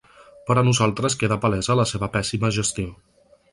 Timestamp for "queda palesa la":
1.25-1.87